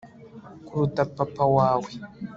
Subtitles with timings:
[0.67, 1.89] kuruta papa wawe